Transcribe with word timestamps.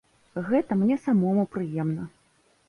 Гэта 0.47 0.77
мне 0.79 0.97
самому 1.03 1.45
прыемна. 1.57 2.09